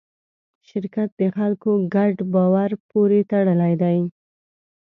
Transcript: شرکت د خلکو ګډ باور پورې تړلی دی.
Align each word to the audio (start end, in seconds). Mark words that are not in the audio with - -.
شرکت 0.67 1.09
د 1.19 1.21
خلکو 1.37 1.71
ګډ 1.95 2.15
باور 2.33 2.69
پورې 2.89 3.19
تړلی 3.31 3.73
دی. 3.81 3.99